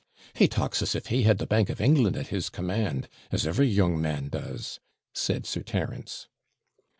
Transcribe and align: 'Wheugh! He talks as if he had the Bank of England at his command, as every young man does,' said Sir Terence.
'Wheugh! 0.01 0.39
He 0.39 0.47
talks 0.47 0.81
as 0.81 0.95
if 0.95 1.07
he 1.09 1.21
had 1.29 1.37
the 1.37 1.45
Bank 1.45 1.69
of 1.69 1.79
England 1.79 2.17
at 2.17 2.29
his 2.29 2.49
command, 2.49 3.07
as 3.31 3.45
every 3.45 3.67
young 3.67 4.01
man 4.01 4.29
does,' 4.29 4.79
said 5.13 5.45
Sir 5.45 5.61
Terence. 5.61 6.27